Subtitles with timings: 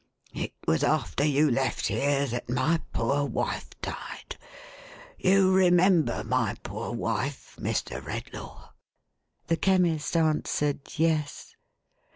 [0.33, 4.35] It was after you left here that my poor wife died.
[5.19, 8.03] You remember my poor wife, Mr.
[8.03, 8.69] Redlaw?"
[9.47, 11.55] The Chemist answered yes.